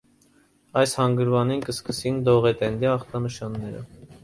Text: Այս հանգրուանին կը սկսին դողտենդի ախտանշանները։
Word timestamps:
Այս 0.81 0.93
հանգրուանին 0.99 1.61
կը 1.67 1.75
սկսին 1.77 2.19
դողտենդի 2.31 2.91
ախտանշանները։ 2.97 3.87